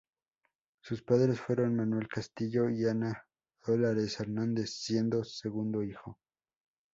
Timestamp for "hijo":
5.83-6.17